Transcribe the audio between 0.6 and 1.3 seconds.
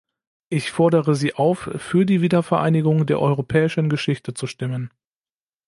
fordere